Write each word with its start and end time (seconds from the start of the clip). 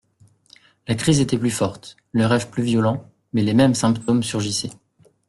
La 0.87 0.95
crise 0.95 1.19
était 1.19 1.37
plus 1.37 1.51
forte, 1.51 1.95
le 2.11 2.25
rêve 2.25 2.49
plus 2.49 2.63
violent, 2.63 3.07
mais 3.33 3.43
les 3.43 3.53
mêmes 3.53 3.75
symptômes 3.75 4.23
surgissaient. 4.23 4.71